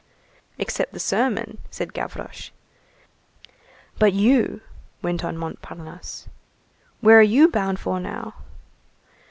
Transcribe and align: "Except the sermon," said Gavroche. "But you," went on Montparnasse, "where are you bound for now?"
"Except 0.57 0.93
the 0.93 0.99
sermon," 0.99 1.59
said 1.69 1.93
Gavroche. 1.93 2.49
"But 3.99 4.13
you," 4.13 4.61
went 5.03 5.23
on 5.23 5.37
Montparnasse, 5.37 6.27
"where 7.01 7.19
are 7.19 7.21
you 7.37 7.47
bound 7.47 7.79
for 7.79 7.99
now?" 7.99 8.33